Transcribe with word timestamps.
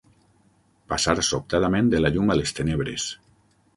Passar 0.93 1.15
sobtadament 1.29 1.91
de 1.93 1.99
la 2.03 2.11
llum 2.17 2.33
a 2.35 2.39
les 2.41 2.59
tenebres. 2.61 3.07